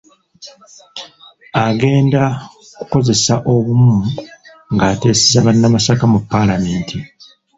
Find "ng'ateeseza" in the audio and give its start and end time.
4.73-5.39